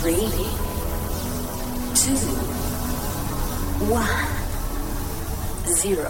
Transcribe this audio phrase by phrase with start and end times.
[0.00, 0.14] Three,
[1.94, 2.16] two,
[3.92, 4.08] one,
[5.76, 6.08] zero.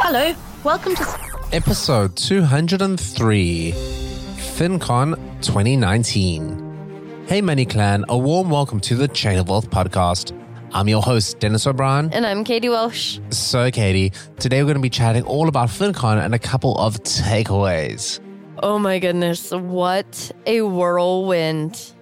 [0.00, 1.06] Hello, welcome to.
[1.52, 7.24] Episode 203 FinCon 2019.
[7.28, 10.32] Hey, Money Clan, a warm welcome to the Chain of Wealth podcast.
[10.72, 12.10] I'm your host, Dennis O'Brien.
[12.14, 13.18] And I'm Katie Welsh.
[13.28, 17.02] So, Katie, today we're going to be chatting all about FinCon and a couple of
[17.02, 18.20] takeaways.
[18.62, 21.92] Oh my goodness, what a whirlwind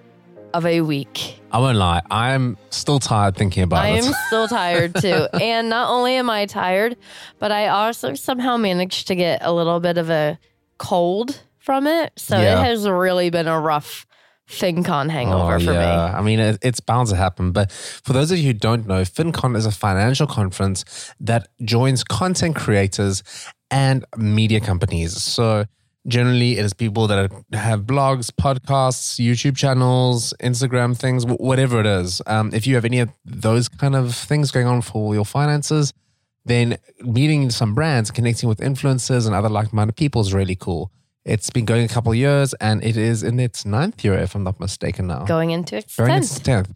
[0.53, 1.39] of a week.
[1.51, 4.03] I won't lie, I'm still tired thinking about I it.
[4.05, 5.27] am still tired too.
[5.41, 6.97] and not only am I tired,
[7.39, 10.37] but I also somehow managed to get a little bit of a
[10.77, 12.13] cold from it.
[12.17, 12.59] So Yeah.
[12.61, 14.05] it has really been a rough
[14.49, 15.77] FinCon hangover Oh, for me.
[15.77, 17.51] I mean, it, it's bound to happen.
[17.51, 22.03] But for those of you who don't know, FinCon is a financial conference that joins
[22.03, 23.23] content creators
[23.69, 25.21] and media companies.
[25.21, 25.65] So
[26.07, 31.85] generally, it is people that are- have blogs, podcasts, YouTube channels, Instagram things, whatever it
[31.85, 32.21] is.
[32.27, 35.93] Um, if you have any of those kind of things going on for your finances,
[36.45, 40.91] then meeting some brands, connecting with influencers and other like-minded people is really cool.
[41.25, 44.33] It's been going a couple of years and it is in its ninth year, if
[44.33, 45.25] I'm not mistaken now.
[45.25, 46.15] Going into its Going 10th.
[46.15, 46.69] into its 10th.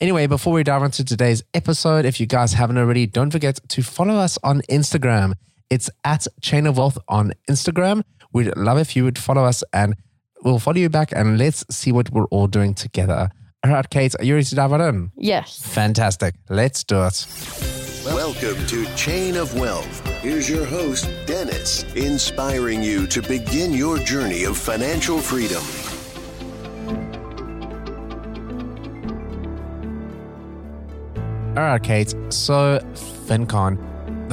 [0.00, 3.82] Anyway, before we dive into today's episode, if you guys haven't already, don't forget to
[3.84, 5.34] follow us on Instagram.
[5.70, 8.02] It's at Chain of Wealth on Instagram.
[8.32, 9.94] We'd love if you would follow us and
[10.42, 13.30] we'll follow you back and let's see what we're all doing together.
[13.64, 15.12] All right, Kate, are you ready to dive right in?
[15.16, 15.60] Yes.
[15.62, 16.34] Fantastic.
[16.48, 17.26] Let's do it.
[18.06, 20.06] Welcome to Chain of Wealth.
[20.22, 25.62] Here's your host, Dennis, inspiring you to begin your journey of financial freedom.
[31.56, 32.14] All right, Kate.
[32.30, 32.80] So,
[33.28, 33.78] FinCon,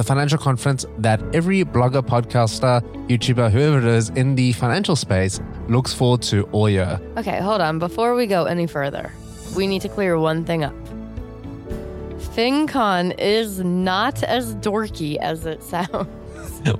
[0.00, 5.38] the financial conference that every blogger, podcaster, YouTuber, whoever it is in the financial space
[5.68, 6.98] looks forward to all year.
[7.18, 7.78] Okay, hold on.
[7.78, 9.12] Before we go any further,
[9.54, 10.74] we need to clear one thing up.
[12.34, 16.08] FinCon is not as dorky as it sounds.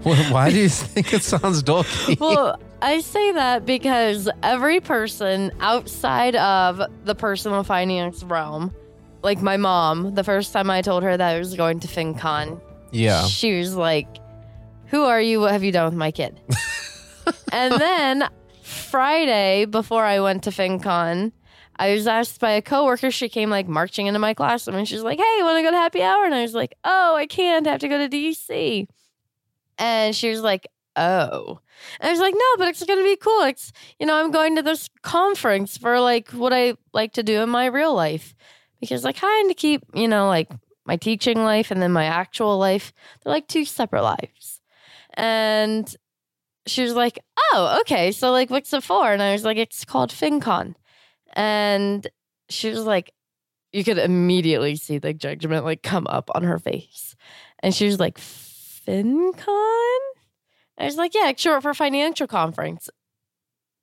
[0.05, 2.21] Well, Why do you think it sounds dorky?
[2.21, 8.75] well, I say that because every person outside of the personal finance realm,
[9.23, 12.61] like my mom, the first time I told her that I was going to FinCon,
[12.93, 13.25] yeah.
[13.27, 14.09] she was like,
[14.87, 15.41] Who are you?
[15.41, 16.41] What have you done with my kid?
[17.53, 18.29] and then
[18.63, 21.33] Friday, before I went to FinCon,
[21.77, 23.11] I was asked by a coworker.
[23.11, 25.77] She came like marching into my classroom and she's like, Hey, want to go to
[25.77, 26.25] happy hour?
[26.25, 27.67] And I was like, Oh, I can't.
[27.67, 28.87] I have to go to DC.
[29.79, 31.61] And she was like, Oh.
[32.01, 33.45] And I was like, No, but it's going to be cool.
[33.45, 37.41] It's, you know, I'm going to this conference for like what I like to do
[37.41, 38.35] in my real life
[38.81, 40.51] because like I kind of keep, you know, like
[40.91, 42.93] my teaching life and then my actual life.
[43.23, 44.61] They're like two separate lives.
[45.15, 45.95] And
[46.67, 47.21] she was like,
[47.53, 48.11] Oh, okay.
[48.11, 49.13] So, like, what's it for?
[49.13, 50.75] And I was like, It's called FinCon.
[51.35, 52.09] And
[52.49, 53.13] she was like,
[53.73, 57.15] You could immediately see the judgment like come up on her face.
[57.61, 60.01] And she was like, FinCon?
[60.77, 62.91] I was like, Yeah, short for financial conference.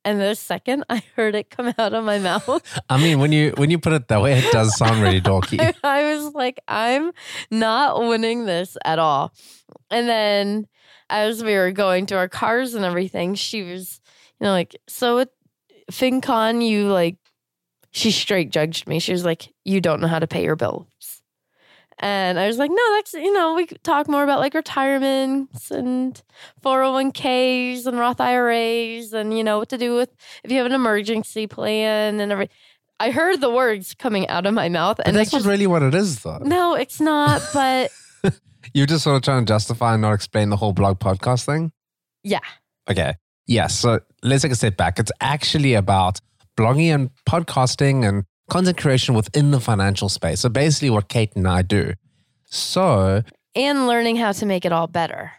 [0.07, 3.51] And the second I heard it come out of my mouth, I mean, when you
[3.57, 5.59] when you put it that way, it does sound really dorky.
[5.83, 7.11] I was like, I'm
[7.51, 9.33] not winning this at all.
[9.91, 10.67] And then
[11.09, 13.99] as we were going to our cars and everything, she was,
[14.39, 15.29] you know, like, so at
[15.91, 17.17] FinCon, you like
[17.91, 18.99] she straight judged me.
[18.99, 21.16] She was like, You don't know how to pay your bills.
[21.99, 25.71] And I was like, No, that's, you know, we could talk more about like retirements
[25.71, 26.21] and
[26.63, 30.09] 401ks and Roth IRAs and, you know, what to do with
[30.43, 32.55] if you have an emergency plan and everything.
[32.99, 34.97] I heard the words coming out of my mouth.
[34.97, 36.39] But And that's not really what it is, though.
[36.39, 37.41] no, it's not.
[37.53, 37.91] But
[38.73, 41.71] You're just sort of trying to justify and not explain the whole blog podcast thing.
[42.23, 42.39] yeah,
[42.89, 43.15] Okay.
[43.45, 43.67] Yeah.
[43.67, 44.99] So let's take a step back.
[44.99, 46.19] It's actually about
[46.57, 50.39] blogging and podcasting and content creation within the financial space.
[50.39, 51.93] So basically, what Kate and I do.
[52.45, 53.23] So,
[53.55, 55.31] and learning how to make it all better.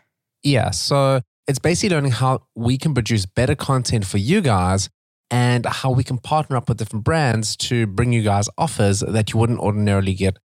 [0.43, 0.71] yeah.
[0.71, 4.91] So it's basically learning how we can produce better content for you guys
[5.31, 9.33] and how we can partner up with different brands to bring you guys offers that
[9.33, 10.39] you wouldn't ordinarily get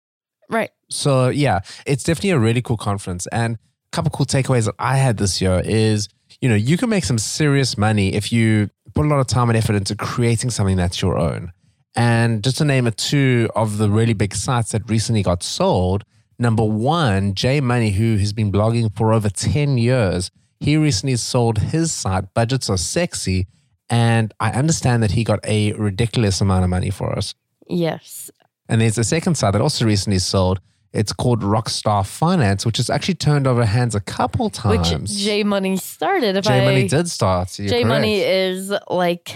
[0.49, 0.69] Right.
[0.89, 3.27] So yeah, it's definitely a really cool conference.
[3.27, 3.59] And a
[3.91, 6.09] couple cool takeaways that I had this year is,
[6.41, 9.49] you know, you can make some serious money if you put a lot of time
[9.49, 11.51] and effort into creating something that's your own.
[11.95, 16.03] And just to name a two of the really big sites that recently got sold,
[16.39, 21.57] number one, J Money, who has been blogging for over 10 years, he recently sold
[21.59, 23.47] his site, Budgets Are Sexy.
[23.89, 27.35] And I understand that he got a ridiculous amount of money for us.
[27.67, 28.31] Yes.
[28.67, 30.59] And there's a second site that also recently sold.
[30.93, 35.11] It's called Rockstar Finance, which has actually turned over hands a couple times.
[35.11, 36.37] Which J Money started.
[36.37, 37.49] If J Money did start.
[37.49, 39.35] J Money is like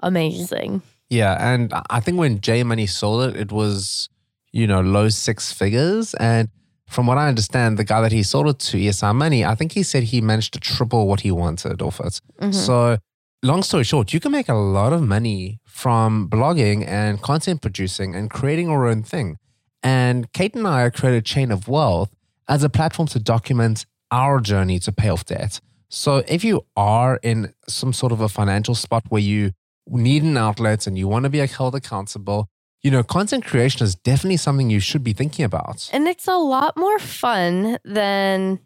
[0.00, 0.82] amazing.
[1.10, 4.08] Yeah, and I think when J Money sold it, it was
[4.52, 6.14] you know low six figures.
[6.14, 6.48] And
[6.86, 9.72] from what I understand, the guy that he sold it to, ESR Money, I think
[9.72, 12.20] he said he managed to triple what he wanted off it.
[12.40, 12.54] Mhm.
[12.54, 12.98] So,
[13.42, 18.14] long story short, you can make a lot of money from blogging and content producing
[18.14, 19.36] and creating your own thing.
[19.82, 22.10] And Kate and I created Chain of Wealth
[22.48, 25.60] as a platform to document our journey to pay off debt.
[25.88, 29.52] So, if you are in some sort of a financial spot where you
[29.98, 32.48] need an outlet and you want to be held accountable,
[32.82, 35.90] you know, content creation is definitely something you should be thinking about.
[35.92, 38.60] And it's a lot more fun than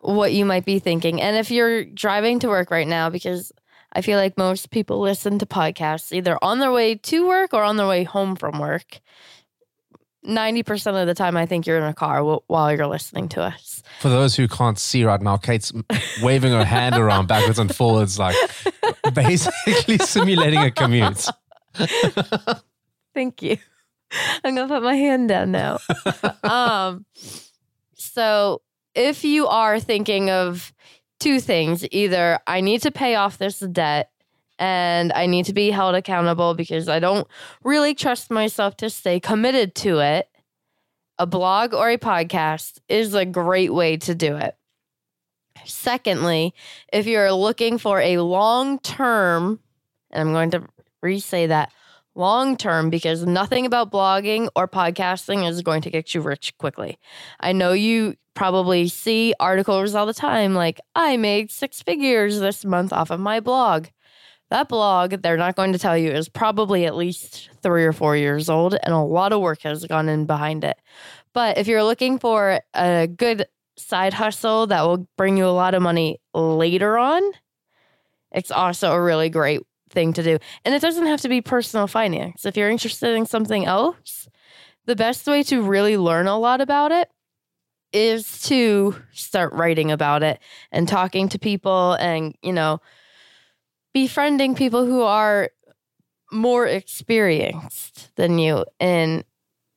[0.00, 1.20] what you might be thinking.
[1.20, 3.52] And if you're driving to work right now, because
[3.92, 7.62] I feel like most people listen to podcasts either on their way to work or
[7.62, 9.00] on their way home from work.
[10.26, 13.42] 90% of the time, I think you're in a car wh- while you're listening to
[13.42, 13.82] us.
[14.00, 15.72] For those who can't see right now, Kate's
[16.22, 18.36] waving her hand around backwards and forwards, like
[19.14, 21.26] basically simulating a commute.
[23.14, 23.58] Thank you.
[24.44, 25.78] I'm gonna put my hand down now.
[26.44, 27.06] um,
[27.94, 28.62] so
[28.94, 30.72] if you are thinking of
[31.18, 34.10] two things, either I need to pay off this debt
[34.62, 37.26] and I need to be held accountable because I don't
[37.64, 40.28] really trust myself to stay committed to it,
[41.18, 44.56] a blog or a podcast is a great way to do it.
[45.64, 46.54] Secondly,
[46.92, 49.58] if you're looking for a long term,
[50.12, 50.62] and I'm going to
[51.02, 51.72] re say that
[52.14, 57.00] long term because nothing about blogging or podcasting is going to get you rich quickly.
[57.40, 62.64] I know you probably see articles all the time like, I made six figures this
[62.64, 63.86] month off of my blog.
[64.52, 68.18] That blog, they're not going to tell you, is probably at least three or four
[68.18, 70.76] years old, and a lot of work has gone in behind it.
[71.32, 73.46] But if you're looking for a good
[73.78, 77.22] side hustle that will bring you a lot of money later on,
[78.30, 80.38] it's also a really great thing to do.
[80.66, 82.44] And it doesn't have to be personal finance.
[82.44, 84.28] If you're interested in something else,
[84.84, 87.08] the best way to really learn a lot about it
[87.94, 92.82] is to start writing about it and talking to people and, you know,
[93.92, 95.50] befriending people who are
[96.30, 99.24] more experienced than you in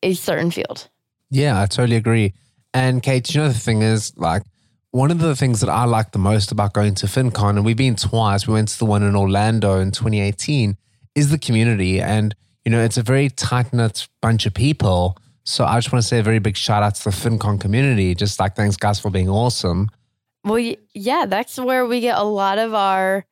[0.02, 0.90] a certain field.
[1.30, 2.34] Yeah, I totally agree.
[2.74, 4.44] And Kate, you know, the thing is, like,
[4.92, 7.76] one of the things that I like the most about going to FinCon, and we've
[7.76, 10.78] been twice, we went to the one in Orlando in 2018,
[11.16, 12.00] is the community.
[12.00, 15.18] And, you know, it's a very tight knit bunch of people.
[15.44, 18.16] So I just want to say a very big shout out to the FinCon community.
[18.16, 19.90] Just like, thanks, guys, for being awesome.
[20.46, 23.26] Well, yeah, that's where we get a lot of our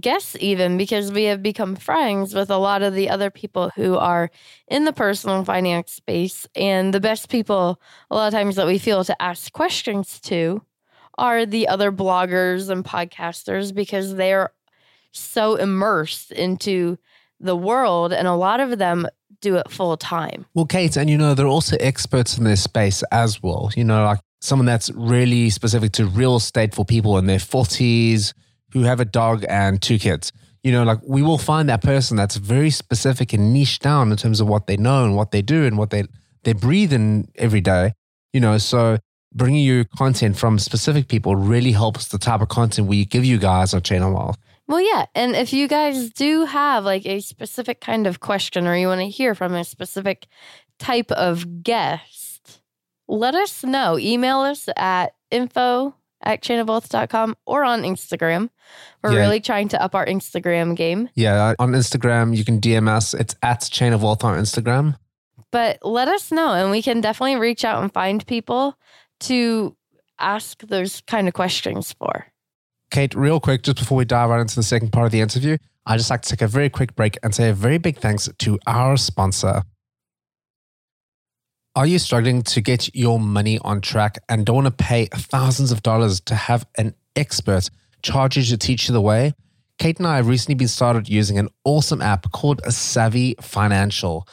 [0.00, 3.96] guests, even because we have become friends with a lot of the other people who
[3.96, 4.30] are
[4.68, 6.46] in the personal finance space.
[6.54, 10.62] And the best people, a lot of times, that we feel to ask questions to
[11.18, 14.50] are the other bloggers and podcasters because they're
[15.12, 16.98] so immersed into
[17.40, 18.12] the world.
[18.12, 19.06] And a lot of them
[19.40, 20.46] do it full time.
[20.54, 23.70] Well, Kate, and you know, they're also experts in their space as well.
[23.76, 28.32] You know, like someone that's really specific to real estate for people in their 40s
[28.76, 30.32] who have a dog and two kids.
[30.62, 34.18] You know, like we will find that person that's very specific and niche down in
[34.18, 36.04] terms of what they know and what they do and what they
[36.42, 37.92] they breathe in every day.
[38.34, 38.98] You know, so
[39.32, 43.38] bringing you content from specific people really helps the type of content we give you
[43.38, 44.36] guys on Chain of Wealth.
[44.68, 45.06] Well, yeah.
[45.14, 49.00] And if you guys do have like a specific kind of question or you want
[49.00, 50.26] to hear from a specific
[50.78, 52.60] type of guest,
[53.08, 53.98] let us know.
[53.98, 55.94] Email us at info
[56.26, 58.50] at chainofwealth.com or on Instagram.
[59.02, 59.20] We're Yeah.
[59.20, 61.08] really trying to up our Instagram game.
[61.14, 63.14] Yeah, uh, on Instagram, you can DM us.
[63.14, 64.96] It's at Chain of Wealth on Instagram.
[65.52, 68.76] But let us know and we can definitely reach out and find people
[69.20, 69.76] to
[70.18, 72.26] ask those kind of questions for.
[72.90, 75.56] Kate, real quick, just before we dive right into the second part of the interview,
[75.86, 78.28] I'd just like to take a very quick break and say a very big thanks
[78.38, 79.62] to our sponsor.
[81.76, 85.72] Are you struggling to get your money on track and don't want to pay thousands
[85.72, 87.68] of dollars to have an expert
[88.00, 89.34] charge you to teach you the way?
[89.78, 94.26] Kate and I have recently been started using an awesome app called Savvi Financial.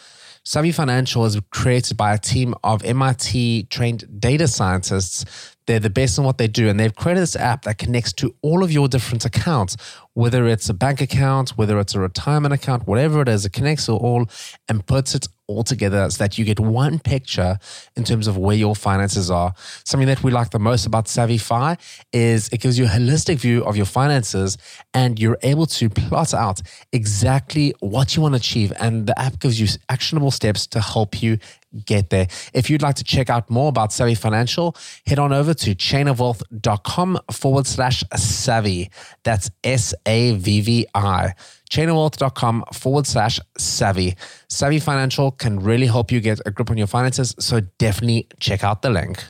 [0.46, 5.26] Savvi Financial is created by a team of MIT trained data scientists.
[5.66, 8.36] They're the best in what they do, and they've created this app that connects to
[8.42, 9.78] all of your different accounts,
[10.14, 13.86] whether it's a bank account, whether it's a retirement account, whatever it is, it connects
[13.86, 14.26] to all
[14.68, 17.58] and puts it all together so that you get one picture
[17.96, 19.54] in terms of where your finances are.
[19.86, 21.78] Something that we like the most about SavvyFi
[22.14, 24.58] is it gives you a holistic view of your finances
[24.94, 28.72] and you're able to plot out exactly what you want to achieve.
[28.80, 31.40] And the app gives you actionable steps to help you
[31.86, 32.28] get there.
[32.54, 34.76] If you'd like to check out more about Savvi Financial,
[35.06, 38.90] head on over to chainofwealth.com forward slash savvi.
[39.24, 41.34] That's S A V V I.
[41.70, 44.16] Chainofwealth.com forward slash savvi.
[44.50, 47.36] Savvi Financial can really help you get a grip on your finances.
[47.40, 49.24] So definitely check out the link.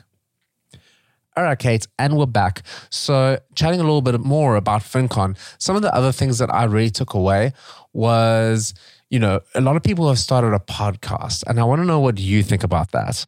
[1.36, 2.62] All right, Kate, and we're back.
[2.90, 6.62] So, chatting a little bit more about FinCon, some of the other things that I
[6.62, 7.54] really took away
[7.92, 8.72] was,
[9.14, 12.00] you know, a lot of people have started a podcast, and I want to know
[12.00, 13.24] what you think about that.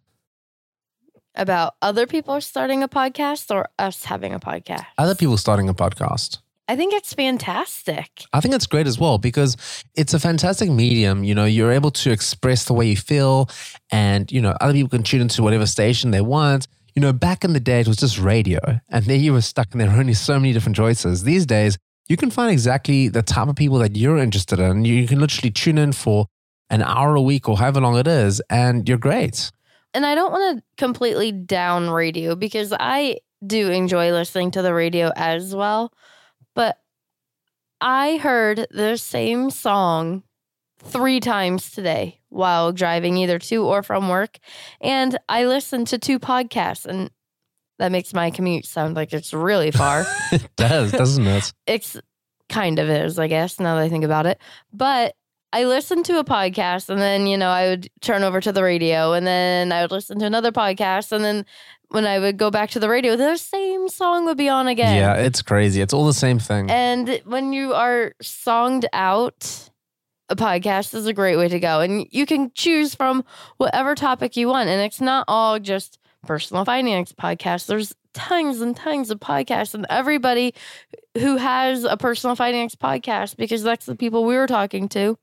[1.37, 4.87] About other people starting a podcast or us having a podcast.
[4.99, 6.39] Other people starting a podcast.
[6.67, 8.25] I think it's fantastic.
[8.33, 9.57] I think it's great as well because
[9.95, 11.23] it's a fantastic medium.
[11.23, 13.49] You know, you're able to express the way you feel,
[13.93, 16.67] and, you know, other people can tune into whatever station they want.
[16.97, 19.69] You know, back in the day, it was just radio, and there you were stuck,
[19.71, 21.23] and there were only so many different choices.
[21.23, 24.85] These days, you can find exactly the type of people that you're interested in.
[24.85, 26.27] You can literally tune in for
[26.71, 29.51] an hour a week or however long it is, and you're great.
[29.95, 34.75] And I don't want to completely down radio because I do enjoy listening to the
[34.75, 35.93] radio as well.
[36.55, 36.79] But
[37.81, 40.23] I heard the same song
[40.83, 44.39] three times today while driving either to or from work.
[44.81, 47.11] And I listened to two podcasts, and
[47.79, 50.07] that makes my commute sound like it's really far.
[50.33, 51.53] It does, doesn't it?
[51.67, 51.97] it's
[52.49, 54.39] kind of is, I guess, now that I think about it.
[54.73, 55.15] But
[55.53, 58.63] I listened to a podcast and then, you know, I would turn over to the
[58.63, 61.13] radio and then I would listen to another podcast.
[61.13, 61.47] And then
[61.89, 64.97] when I would go back to the radio, the same song would be on again.
[64.97, 65.81] Yeah, it's crazy.
[65.81, 66.71] It's all the same thing.
[66.71, 69.71] And when you are songed out,
[70.29, 71.81] a podcast is a great way to go.
[71.81, 73.25] And you can choose from
[73.59, 74.69] whatever topic you want.
[74.69, 77.67] And it's not all just personal finance podcasts.
[77.67, 80.55] There's tons and tons of podcasts, and everybody
[81.15, 85.19] who has a personal finance podcast, because that's the people we were talking to.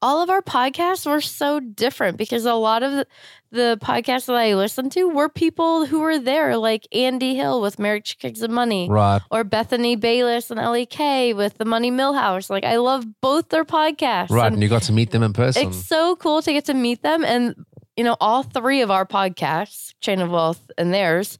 [0.00, 3.04] All of our podcasts were so different because a lot of
[3.50, 7.80] the, podcasts that I listened to were people who were there, like Andy Hill with
[7.80, 9.20] Marriage, Kids, and Money right.
[9.32, 12.48] or Bethany Bayless and Ellie Kay with the Money Millhouse.
[12.48, 14.30] Like I love both their podcasts.
[14.30, 14.46] Right.
[14.46, 15.66] And And you got to meet them in person.
[15.66, 17.24] it's so cool to get to meet them.
[17.24, 17.56] And
[17.98, 21.36] you know, all three of our podcasts, Chain of Wealth and theirs,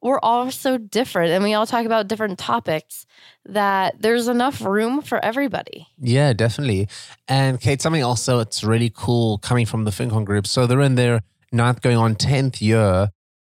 [0.00, 3.06] we're all so different and we all talk about different topics
[3.44, 5.88] that there's enough room for everybody.
[5.98, 6.86] Yeah, definitely.
[7.26, 10.46] And Kate, something also it's really cool coming from the FinCon group.
[10.46, 13.10] So they're in their ninth, going on 10th year.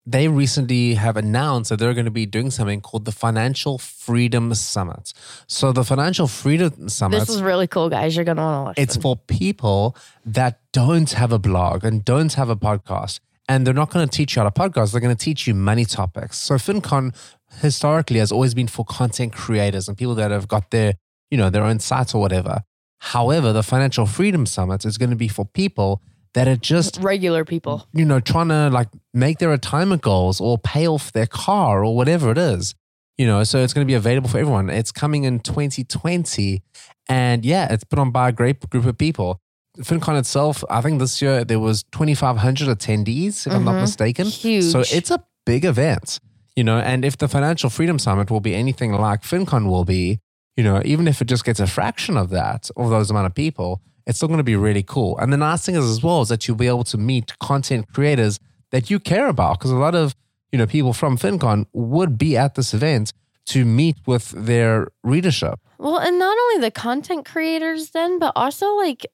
[0.09, 4.55] They recently have announced that they're going to be doing something called the Financial Freedom
[4.55, 5.13] Summit.
[5.45, 8.15] So the Financial Freedom Summit This is really cool, guys.
[8.15, 12.49] You're gonna want to it's for people that don't have a blog and don't have
[12.49, 13.19] a podcast.
[13.47, 14.91] And they're not going to teach you how to podcast.
[14.91, 16.37] They're going to teach you money topics.
[16.37, 17.15] So FinCon
[17.61, 20.93] historically has always been for content creators and people that have got their,
[21.31, 22.61] you know, their own sites or whatever.
[22.99, 26.01] However, the Financial Freedom Summit is going to be for people
[26.33, 27.88] that are just regular people.
[27.93, 31.95] you know, trying to like make their retirement goals or pay off their car or
[31.95, 32.75] whatever it is.
[33.17, 34.69] You know, so it's going to be available for everyone.
[34.69, 36.62] It's coming in 2020.
[37.09, 39.41] And yeah, it's put on by a great group of people.
[39.79, 43.81] FinCon itself, I think this year there was 2,500 attendees, if I'm not Mhm.
[43.81, 44.27] mistaken.
[44.27, 44.65] Huge.
[44.65, 46.19] So it's a big event,
[46.55, 50.19] you know, and if the Financial Freedom Summit will be anything like FinCon will be,
[50.57, 53.36] you know, even if it just gets a fraction of that, of those amount of
[53.36, 55.15] people, it's still going to be really cool.
[55.19, 57.93] And the nice thing is as well is that you'll be able to meet content
[57.93, 58.39] creators
[58.71, 60.15] that you care about because a lot of,
[60.51, 63.13] you know, people from FinCon would be at this event
[63.45, 65.59] to meet with their readership.
[65.77, 69.05] Well, and not only the content creators then, but also like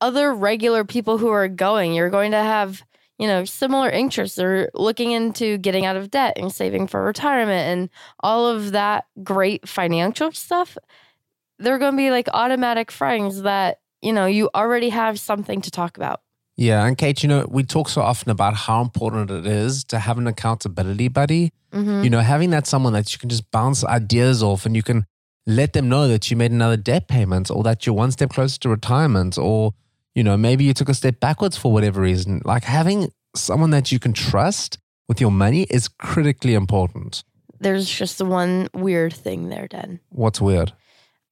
[0.00, 1.92] other regular people who are going.
[1.92, 2.84] You're going to have,
[3.18, 7.68] you know, similar interests or looking into getting out of debt and saving for retirement
[7.68, 10.78] and all of that great financial stuff.
[11.58, 15.70] They're going to be like automatic friends that, you know, you already have something to
[15.70, 16.20] talk about.
[16.56, 19.98] Yeah, and Kate, you know, we talk so often about how important it is to
[19.98, 21.52] have an accountability buddy.
[21.72, 22.04] Mm-hmm.
[22.04, 25.04] You know, having that someone that you can just bounce ideas off and you can
[25.46, 28.58] let them know that you made another debt payment or that you're one step closer
[28.60, 29.74] to retirement or,
[30.14, 32.40] you know, maybe you took a step backwards for whatever reason.
[32.44, 37.22] Like having someone that you can trust with your money is critically important.
[37.60, 40.00] There's just one weird thing there, Dan.
[40.08, 40.72] What's weird?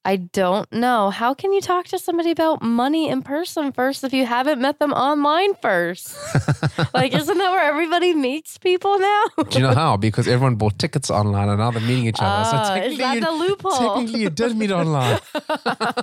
[0.06, 1.08] I don't know.
[1.08, 4.78] How can you talk to somebody about money in person first if you haven't met
[4.78, 6.14] them online first?
[6.94, 9.25] like, isn't that where everybody meets people now?
[9.49, 9.96] Do you know how?
[9.96, 12.26] Because everyone bought tickets online and now they're meeting each other.
[12.26, 13.94] Ah, so is technically, that you, the loophole?
[13.94, 15.20] technically you did meet online.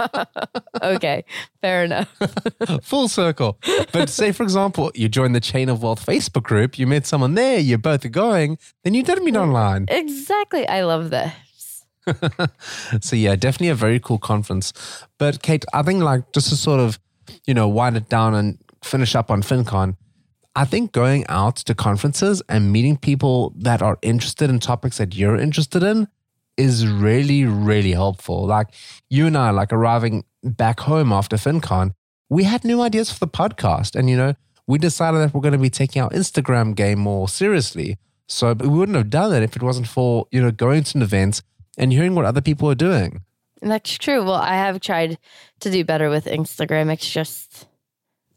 [0.82, 1.24] okay,
[1.62, 2.10] fair enough.
[2.82, 3.60] Full circle.
[3.92, 7.36] But say, for example, you join the Chain of Wealth Facebook group, you met someone
[7.36, 9.86] there, you're both going, then you did meet online.
[9.90, 10.68] Exactly.
[10.68, 11.32] I love this.
[13.02, 14.74] so yeah, definitely a very cool conference.
[15.18, 17.00] But Kate, I think like just to sort of,
[17.46, 19.96] you know, wind it down and finish up on FinCon,
[20.56, 25.16] I think going out to conferences and meeting people that are interested in topics that
[25.16, 26.08] you're interested in
[26.58, 28.46] is really, really helpful.
[28.46, 28.68] Like
[29.10, 31.94] you and I, like arriving back home after FinCon,
[32.30, 33.96] we had new ideas for the podcast.
[33.96, 34.34] And, you know,
[34.68, 37.98] we decided that we're going to be taking our Instagram game more seriously.
[38.28, 41.02] So we wouldn't have done it if it wasn't for, you know, going to an
[41.02, 41.42] event
[41.78, 43.22] and hearing what other people are doing.
[43.62, 44.24] That's true.
[44.24, 45.18] Well, I have tried
[45.60, 46.92] to do better with Instagram.
[46.92, 47.68] It's just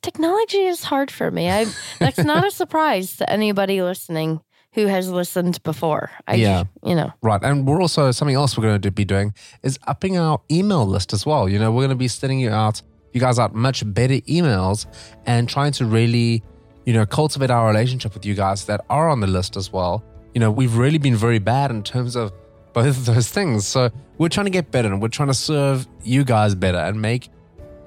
[0.02, 1.50] technology is hard for me.
[1.50, 1.66] I
[1.98, 4.40] that's not a surprise to anybody listening
[4.74, 6.10] who has listened before.
[6.26, 6.64] I Yeah.
[6.84, 7.12] you know.
[7.22, 7.40] Right.
[7.42, 11.12] And we're also, something else we're going to be doing is upping our email list
[11.12, 11.48] as well.
[11.48, 14.86] You know, we're going to be sending you out, you guys out much better emails
[15.26, 16.42] and trying to really,
[16.86, 20.02] you know, cultivate our relationship with you guys that are on the list as well.
[20.34, 22.32] You know, we've really been very bad in terms of
[22.74, 23.66] both of those things.
[23.66, 27.00] So we're trying to get better and we're trying to serve you guys better and
[27.00, 27.30] make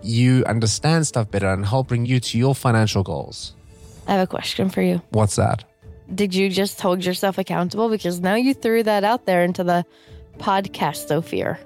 [0.01, 3.53] you understand stuff better and help bring you to your financial goals.
[4.07, 5.01] I have a question for you.
[5.09, 5.63] What's that?
[6.13, 7.89] Did you just hold yourself accountable?
[7.89, 9.85] Because now you threw that out there into the
[10.39, 11.57] podcastosphere.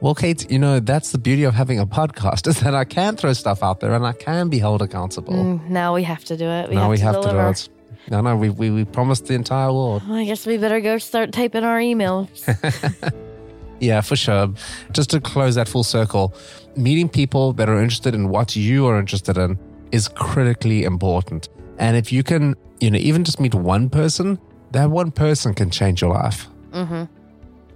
[0.00, 3.16] Well, Kate, you know, that's the beauty of having a podcast is that I can
[3.16, 5.32] throw stuff out there and I can be held accountable.
[5.32, 6.68] Mm, now we have to do it.
[6.68, 7.54] We now have we to have deliver.
[7.54, 7.75] to do it.
[8.10, 10.02] No, no, we, we, we promised the entire world.
[10.08, 12.28] I guess we better go start typing our emails.
[13.78, 14.54] Yeah, for sure.
[14.92, 16.34] Just to close that full circle,
[16.76, 19.58] meeting people that are interested in what you are interested in
[19.92, 21.50] is critically important.
[21.78, 24.38] And if you can, you know, even just meet one person,
[24.70, 26.48] that one person can change your life.
[26.72, 27.04] hmm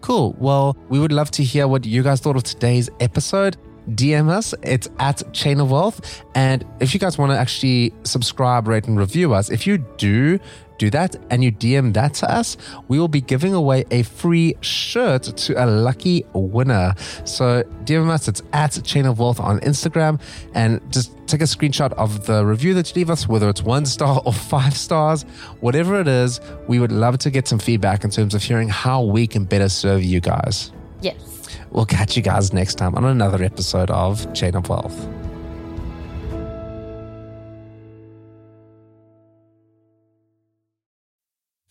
[0.01, 0.35] Cool.
[0.39, 3.59] Well, we would love to hear what you guys thought of today's episode.
[3.91, 4.55] DM us.
[4.63, 6.25] It's at Chain of Wealth.
[6.35, 10.39] And if you guys want to actually subscribe, rate, and review us, if you do
[10.81, 12.57] do that and you DM that to us,
[12.89, 16.95] we will be giving away a free shirt to a lucky winner.
[17.25, 18.27] So DM us.
[18.29, 20.21] It's at Chain of Wealth on Instagram.
[20.55, 23.85] And just take a screenshot of the review that you leave us, whether it's one
[23.85, 25.23] star or five stars,
[25.61, 26.41] whatever it is.
[26.67, 29.69] We would love to get some feedback in terms of hearing how we can better
[29.69, 30.73] serve you guys.
[31.03, 31.49] Yes.
[31.71, 35.09] We'll catch you guys next time on another episode of Chain of Wealth.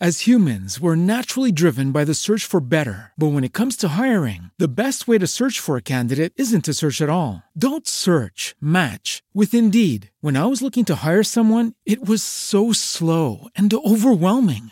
[0.02, 3.12] As humans, we're naturally driven by the search for better.
[3.18, 6.64] But when it comes to hiring, the best way to search for a candidate isn't
[6.64, 7.44] to search at all.
[7.52, 10.10] Don't search, match with Indeed.
[10.22, 14.72] When I was looking to hire someone, it was so slow and overwhelming.